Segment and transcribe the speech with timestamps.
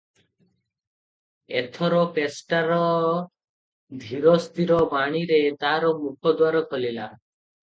[1.59, 7.07] ଏଥର ପେଷ୍ଟାରର ଧୀରସ୍ଥିର ବାଣୀରେ ତାର ମୁଖଦ୍ୱାର ଖୋଲିଲା।